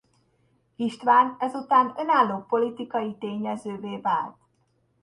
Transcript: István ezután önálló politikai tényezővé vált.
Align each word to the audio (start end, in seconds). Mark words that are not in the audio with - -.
István 0.75 1.35
ezután 1.39 1.93
önálló 1.97 2.45
politikai 2.49 3.15
tényezővé 3.19 3.97
vált. 3.99 4.35